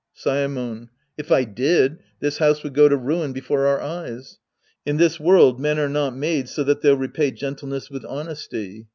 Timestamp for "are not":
5.77-6.15